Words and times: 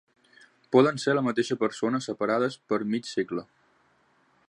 Poden 0.75 0.97
ser 1.03 1.15
la 1.17 1.23
mateixa 1.27 1.57
persona 1.65 2.01
separades 2.09 2.59
per 2.73 2.83
mig 2.95 3.15
segle. 3.15 3.49